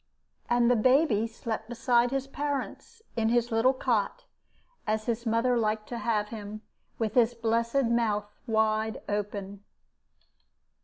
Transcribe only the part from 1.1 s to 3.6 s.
slept beside his parents in his